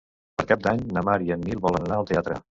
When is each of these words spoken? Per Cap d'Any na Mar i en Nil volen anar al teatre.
Per 0.41 0.45
Cap 0.51 0.63
d'Any 0.67 0.81
na 0.97 1.03
Mar 1.11 1.19
i 1.27 1.31
en 1.37 1.45
Nil 1.51 1.63
volen 1.69 1.87
anar 1.91 2.01
al 2.01 2.11
teatre. 2.15 2.43